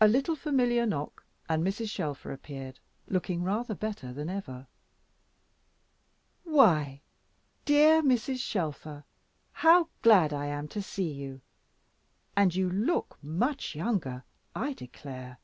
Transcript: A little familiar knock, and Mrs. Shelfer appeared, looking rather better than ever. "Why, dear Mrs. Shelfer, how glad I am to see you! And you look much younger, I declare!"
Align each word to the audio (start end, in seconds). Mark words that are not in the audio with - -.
A 0.00 0.08
little 0.08 0.36
familiar 0.36 0.86
knock, 0.86 1.22
and 1.50 1.62
Mrs. 1.62 1.90
Shelfer 1.90 2.32
appeared, 2.32 2.80
looking 3.08 3.42
rather 3.42 3.74
better 3.74 4.10
than 4.10 4.30
ever. 4.30 4.66
"Why, 6.44 7.02
dear 7.66 8.00
Mrs. 8.02 8.38
Shelfer, 8.38 9.04
how 9.52 9.90
glad 10.00 10.32
I 10.32 10.46
am 10.46 10.66
to 10.68 10.80
see 10.80 11.12
you! 11.12 11.42
And 12.34 12.54
you 12.54 12.70
look 12.70 13.18
much 13.22 13.74
younger, 13.74 14.24
I 14.54 14.72
declare!" 14.72 15.36